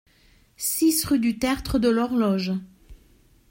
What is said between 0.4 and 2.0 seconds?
six rue du Tertre de